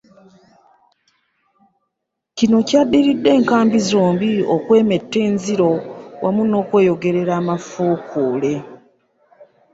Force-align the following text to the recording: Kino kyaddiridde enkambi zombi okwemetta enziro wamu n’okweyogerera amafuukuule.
Kino 2.37 2.57
kyaddiridde 2.67 3.29
enkambi 3.37 3.77
zombi 3.89 4.31
okwemetta 4.55 5.17
enziro 5.27 5.71
wamu 6.23 6.41
n’okweyogerera 6.45 7.33
amafuukuule. 7.41 8.53